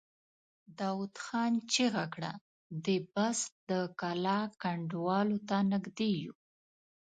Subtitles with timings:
[0.79, 2.31] داوود خان چيغه کړه!
[2.85, 6.35] د بست د کلا کنډوالو ته نږدې يو!